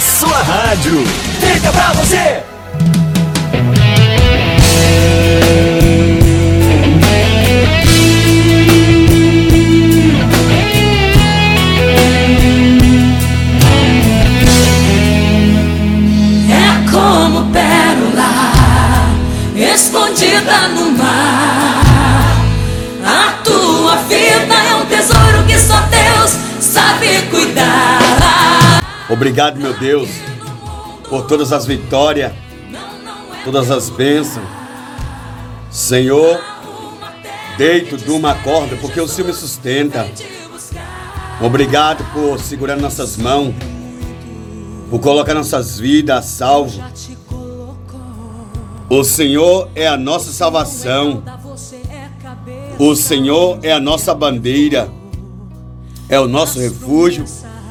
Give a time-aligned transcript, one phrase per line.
[0.00, 1.04] sua rádio.
[1.40, 2.55] Fica pra você.
[29.08, 30.08] Obrigado, meu Deus,
[31.08, 32.32] por todas as vitórias,
[33.44, 34.44] todas as bênçãos.
[35.70, 36.40] Senhor,
[37.56, 40.08] deito, durmo, acordo, porque o Senhor me sustenta.
[41.40, 43.54] Obrigado por segurar nossas mãos,
[44.90, 46.82] por colocar nossas vidas a salvo.
[48.90, 51.22] O Senhor é a nossa salvação.
[52.78, 54.90] O Senhor é a nossa bandeira.
[56.08, 57.24] É o nosso refúgio,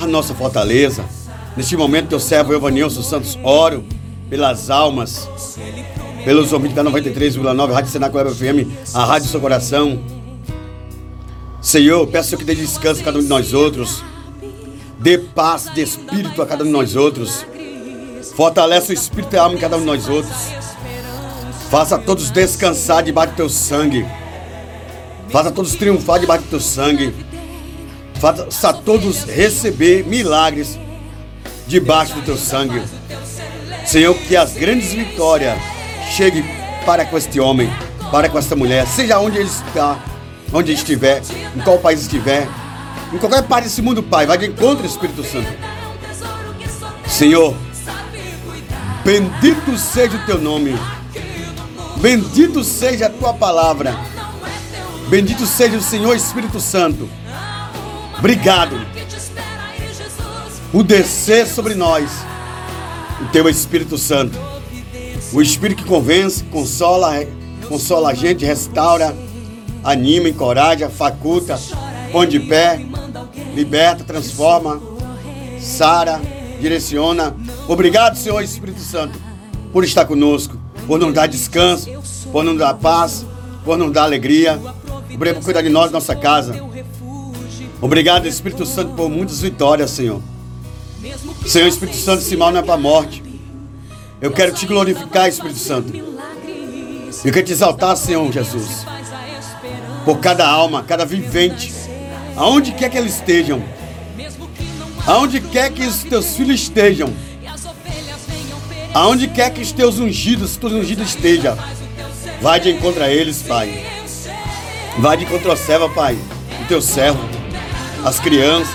[0.00, 1.17] a nossa fortaleza.
[1.58, 3.84] Neste momento, teu servo Evanilson Santos, oro
[4.30, 5.28] pelas almas,
[6.24, 9.98] pelos ouvintes da 93,9 Rádio Senaco Web FM, a Rádio Seu Coração.
[11.60, 14.04] Senhor, peço que dê descanso a cada um de nós outros.
[15.00, 17.44] Dê paz de espírito a cada um de nós outros.
[18.36, 20.52] Fortalece o espírito e a alma em cada um de nós outros.
[21.68, 24.06] Faça todos descansar debaixo do teu sangue.
[25.28, 27.12] Faça todos triunfar debaixo do teu sangue.
[28.14, 30.78] Faça todos receber milagres
[31.68, 32.82] debaixo do teu sangue.
[33.86, 35.58] Senhor, que as grandes vitórias
[36.10, 36.44] cheguem
[36.84, 37.70] para com este homem,
[38.10, 39.98] para com esta mulher, seja onde ele está,
[40.52, 41.22] onde ele estiver,
[41.54, 42.48] em qual país estiver,
[43.12, 45.48] em qualquer parte desse mundo, Pai, vai de encontro ao Espírito Santo.
[47.06, 47.54] Senhor,
[49.04, 50.78] bendito seja o teu nome,
[51.98, 53.94] bendito seja a tua palavra,
[55.08, 57.08] bendito seja o Senhor Espírito Santo.
[58.18, 58.78] Obrigado
[60.70, 62.10] por descer sobre nós
[63.20, 64.38] o teu Espírito Santo.
[65.32, 67.24] O Espírito que convence, consola,
[67.68, 69.14] consola a gente, restaura,
[69.82, 71.58] anima, encoraja, faculta,
[72.12, 72.86] põe de pé,
[73.54, 74.80] liberta, transforma,
[75.60, 76.20] sara,
[76.60, 77.34] direciona.
[77.66, 79.18] Obrigado, Senhor Espírito Santo,
[79.72, 80.56] por estar conosco,
[80.86, 81.90] por nos dar descanso,
[82.32, 83.26] por nos dar paz,
[83.64, 84.58] por nos dar alegria.
[85.14, 86.54] Obrigado por cuidar de nós, nossa casa.
[87.80, 90.20] Obrigado, Espírito Santo, por muitas vitórias, Senhor.
[91.46, 93.22] Senhor Espírito Santo, esse mal não é para a morte.
[94.20, 95.96] Eu quero te glorificar, Espírito Santo.
[97.24, 98.84] Eu quero te exaltar, Senhor Jesus.
[100.04, 101.72] Por cada alma, cada vivente.
[102.36, 103.62] Aonde quer que eles estejam.
[105.06, 107.12] Aonde quer que os teus filhos estejam.
[108.92, 111.56] Aonde quer que os teus ungidos, os teus ungidos estejam.
[112.42, 113.86] Vai de encontro a eles, Pai.
[114.98, 116.18] Vai de encontro a serva, Pai.
[116.62, 117.20] O teu servo.
[118.04, 118.74] As crianças,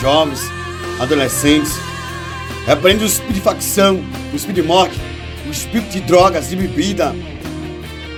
[0.00, 0.40] jovens,
[1.00, 1.72] adolescentes.
[2.66, 5.00] Repreende o espírito de facção, o espírito de morte,
[5.46, 7.14] o espírito de drogas, de bebida,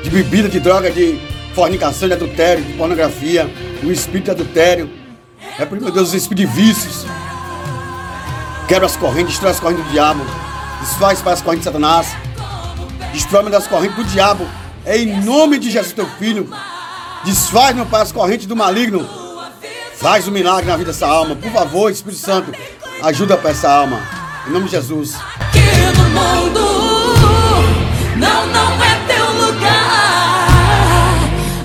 [0.02, 1.18] de bebida, de droga, de
[1.54, 3.48] fornicação, de adultério, de pornografia,
[3.82, 4.90] o espírito de adultério.
[5.56, 7.06] Repreende, meu Deus, o espírito de vícios.
[8.68, 10.24] Quebra as correntes, destrói as correntes do diabo.
[10.80, 12.14] Desfaz para as correntes de Satanás.
[13.12, 14.46] Destrói das correntes do diabo.
[14.84, 16.50] É em nome de Jesus, teu filho.
[17.24, 19.23] Desfaz, meu Pai, as correntes do maligno.
[19.96, 21.34] Faz um milagre na vida dessa alma.
[21.36, 22.52] Por favor, Espírito Santo,
[23.02, 24.00] ajuda para essa alma.
[24.46, 25.14] Em nome de Jesus.
[25.52, 25.60] Que
[25.98, 26.60] no mundo
[28.16, 30.48] não, não é teu lugar.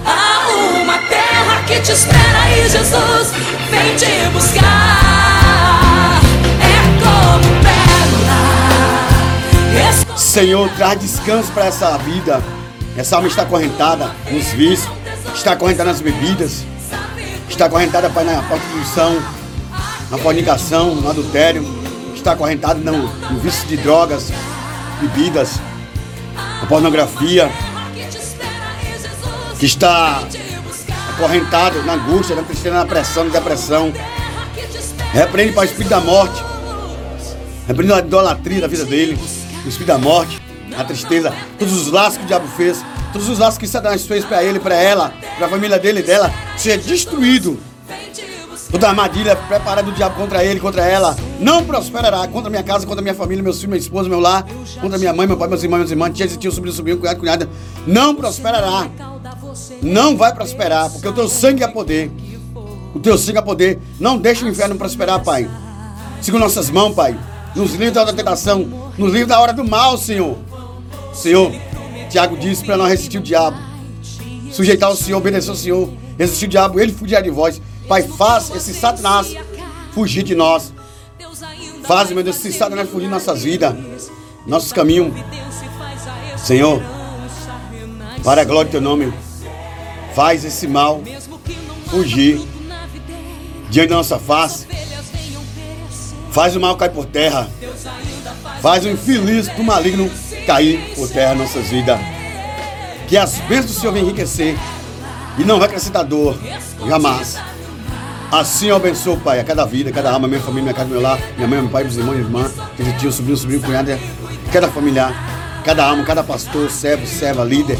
[0.05, 0.47] Há
[0.81, 3.33] uma terra que te espera aí, Jesus.
[3.69, 6.21] Vem te buscar.
[6.61, 7.49] É como
[9.73, 10.17] pérola.
[10.17, 12.41] Senhor, traz descanso para essa vida.
[12.95, 14.89] Essa alma está acorrentada nos vícios,
[15.33, 16.65] está acorrentada nas bebidas,
[17.49, 19.21] está acorrentada na prostituição,
[20.09, 21.63] na fornicação, no adultério,
[22.15, 24.31] está acorrentada no, no vício de drogas,
[25.01, 25.59] bebidas,
[26.61, 27.51] na pornografia,
[29.59, 30.23] que está
[31.09, 33.93] acorrentado na angústia, na tristeza, na pressão, na depressão.
[35.11, 36.41] Repreende para o espírito da morte.
[37.67, 39.19] Repreende a idolatria da vida dele,
[39.65, 40.41] o espírito da morte,
[40.77, 44.23] a tristeza, todos os laços que o diabo fez, todos os laços que Satanás fez
[44.25, 47.59] para ele, para ela, para a família dele e dela, seja destruído.
[48.71, 53.01] Toda armadilha preparada do diabo contra ele, contra ela, não prosperará contra minha casa, contra
[53.01, 54.45] minha família, meus filhos, minha esposa, meu lar,
[54.79, 57.49] contra minha mãe, meu pai, meus irmãos, meus irmãos, tia, tio, sobrinho, sobrinho, cunhado, cunhada.
[57.87, 58.87] Não prosperará.
[59.81, 62.11] Não vai prosperar, porque o teu sangue é poder.
[62.93, 63.79] O teu sangue é poder.
[63.99, 65.49] Não deixe o inferno prosperar, Pai.
[66.21, 67.17] Segura nossas mãos, Pai.
[67.55, 68.91] Nos livre da hora da tentação.
[68.97, 70.37] Nos livre da hora do mal, Senhor.
[71.13, 71.51] Senhor,
[72.09, 73.57] Tiago disse para nós resistir o diabo.
[74.51, 75.93] Sujeitar o Senhor, obedecer o Senhor.
[76.17, 77.61] Resistir o diabo, ele fugirá de vós.
[77.87, 79.35] Pai, faz esse Satanás
[79.93, 80.73] fugir de nós.
[81.83, 83.75] Faz, meu Deus, cessar né, fugir nossas vidas,
[84.45, 85.13] nossos caminhos.
[86.37, 86.81] Senhor,
[88.23, 89.13] para a glória do teu nome,
[90.13, 91.01] faz esse mal
[91.87, 92.41] fugir
[93.69, 94.67] diante da nossa face.
[96.31, 97.49] Faz o mal cair por terra.
[98.61, 100.09] Faz o infeliz do maligno
[100.45, 101.99] cair por terra nossas vidas.
[103.07, 104.57] Que as bênçãos do Senhor venham enriquecer
[105.37, 106.37] e não vai acrescentar dor,
[106.87, 107.37] jamais.
[108.31, 111.19] Assim eu abençoo, Pai, a cada vida, cada alma, minha família, minha casa, meu lar,
[111.35, 113.97] minha mãe, meu pai, meus irmãos, minha irmã, meu tio, sobrinho, sobrinho, cunhado,
[114.51, 117.79] cada familiar, cada alma, cada pastor, servo, serva, líder,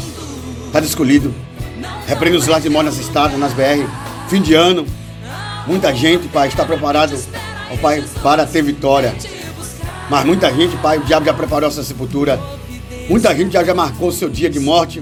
[0.72, 1.32] cada escolhido.
[2.06, 3.86] Repreende os lados de morte nas estradas, nas BR.
[4.28, 4.86] Fim de ano,
[5.66, 7.16] muita gente, Pai, está preparado,
[7.72, 9.14] ó Pai, para ter vitória.
[10.10, 12.40] Mas muita gente, Pai, o diabo já preparou essa sepultura.
[13.08, 15.00] Muita gente já, já marcou o seu dia de morte.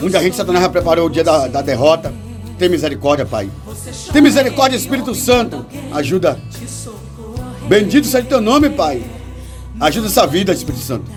[0.00, 2.12] Muita gente, Satanás já preparou o dia da, da derrota.
[2.58, 3.48] Tem misericórdia, Pai.
[4.12, 5.64] Tem misericórdia, Espírito Santo.
[5.92, 6.36] Ajuda.
[7.68, 9.04] Bendito seja o teu nome, Pai.
[9.78, 11.08] Ajuda essa vida, Espírito Santo.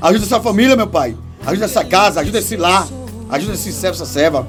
[0.00, 1.16] Ajuda essa família, meu Pai.
[1.44, 2.86] Ajuda essa casa, ajuda esse lar.
[3.28, 4.46] Ajuda esse servo, essa serva.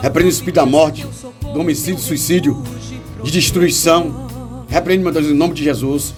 [0.00, 1.06] Repreende o espírito da morte,
[1.52, 2.62] do homicídio, suicídio,
[3.22, 4.23] de destruição.
[4.74, 6.12] Repreende, meu Deus, em nome de Jesus.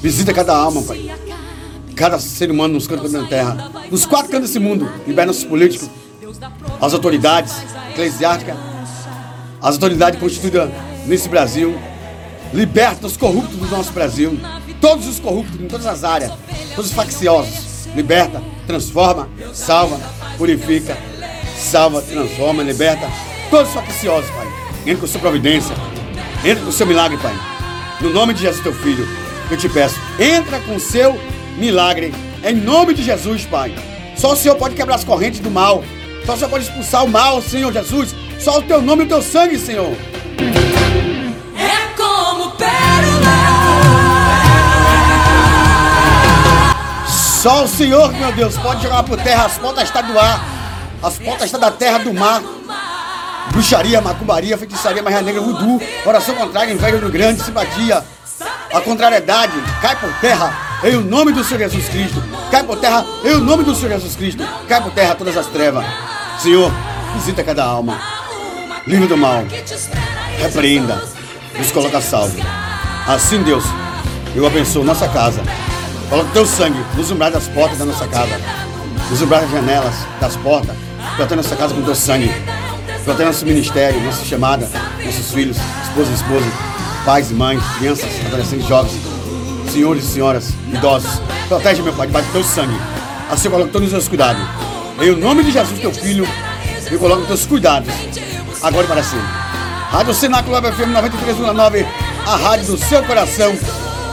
[0.00, 1.10] Visita cada alma, Pai.
[1.96, 3.68] Cada ser humano nos cantos da terra.
[3.90, 4.88] Nos quatro cantos desse mundo.
[5.04, 5.90] Libera nossos políticos,
[6.80, 7.52] as autoridades
[7.90, 8.54] eclesiásticas,
[9.60, 10.70] as autoridades constituídas
[11.04, 11.76] nesse Brasil.
[12.54, 14.38] Liberta os corruptos do nosso Brasil.
[14.80, 16.30] Todos os corruptos em todas as áreas.
[16.76, 17.88] Todos os facciosos.
[17.92, 19.98] Liberta, transforma, salva,
[20.38, 20.96] purifica,
[21.58, 23.10] salva, transforma, liberta.
[23.50, 24.46] Todos os facciosos, Pai.
[24.82, 25.74] Entra com sua providência.
[26.44, 27.55] Entra com o seu milagre, Pai.
[28.00, 29.08] No nome de Jesus, teu filho,
[29.50, 31.18] eu te peço, entra com o seu
[31.56, 32.12] milagre.
[32.44, 33.74] Em nome de Jesus, Pai.
[34.16, 35.82] Só o Senhor pode quebrar as correntes do mal.
[36.26, 38.14] Só o Senhor pode expulsar o mal, Senhor Jesus.
[38.38, 39.96] Só o teu nome e o teu sangue, Senhor.
[41.56, 43.36] É como pérola.
[47.08, 50.44] Só o Senhor, meu Deus, pode jogar por terra as portas está do ar,
[51.02, 52.42] as portas está da terra, do mar.
[53.52, 58.04] Bruxaria, macumbaria, feitiçaria, magia negra, voodoo, oração contrária, inveja do grande, simpatia.
[58.72, 60.52] A contrariedade cai por terra
[60.84, 62.22] em o nome do Senhor Jesus Cristo.
[62.50, 64.46] Cai por terra em o nome do Senhor Jesus Cristo.
[64.68, 65.84] Cai por terra todas as trevas.
[66.40, 66.70] Senhor,
[67.14, 67.98] visita cada alma.
[68.86, 69.44] Livre do mal.
[70.38, 71.02] Repreenda.
[71.56, 72.36] Nos coloca salvo.
[73.06, 73.64] Assim, Deus,
[74.34, 75.42] eu abençoo nossa casa.
[76.10, 78.38] Coloca teu sangue nos umbrais das portas da nossa casa.
[79.10, 80.76] Nos umbrais das janelas, das portas.
[81.16, 82.30] Protege nossa casa com teu sangue.
[83.06, 84.68] Protege nosso ministério, nossa chamada,
[85.04, 86.46] nossos filhos, esposa e esposa,
[87.04, 89.00] pais e mães, crianças, adolescentes, jovens,
[89.72, 91.22] senhores e senhoras, idosos.
[91.46, 92.76] Protege, meu Pai, debaixo do teu sangue.
[93.30, 94.42] Assim eu coloco todos os seus cuidados.
[95.00, 96.26] Em nome de Jesus, teu filho,
[96.90, 97.88] eu coloco os teus cuidados.
[98.60, 99.28] Agora e para sempre.
[99.88, 101.86] Rádio Cenáculo FM 93,9,
[102.26, 103.56] a rádio do seu coração,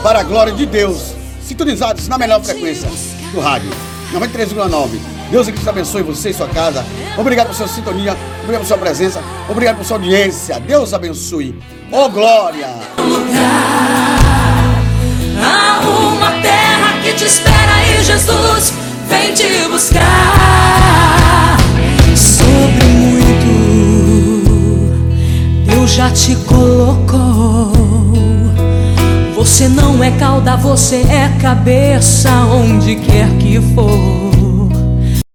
[0.04, 1.16] para a glória de Deus.
[1.42, 2.88] Sintonizados na melhor frequência
[3.32, 3.72] do rádio,
[4.14, 5.13] 93,9.
[5.30, 6.86] Deus que te abençoe você e sua casa.
[7.18, 10.60] Obrigado por sua sintonia, obrigado por sua presença, obrigado por sua audiência.
[10.60, 11.60] Deus abençoe.
[11.92, 12.70] Oh glória!
[15.42, 18.74] Há uma terra que te espera aí, Jesus
[19.08, 21.58] vem te buscar.
[22.16, 23.44] Sobre muito,
[25.66, 27.72] Deus já te colocou.
[29.36, 34.53] Você não é cauda, você é cabeça, onde quer que for.